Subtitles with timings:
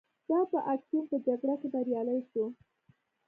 [0.29, 2.45] دا په اکتیوم په جګړه کې بریالی شو